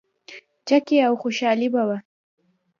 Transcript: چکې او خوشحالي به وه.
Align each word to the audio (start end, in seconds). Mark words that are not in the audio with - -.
چکې 0.67 0.95
او 1.07 1.13
خوشحالي 1.21 1.67
به 1.73 1.83
وه. 1.87 1.97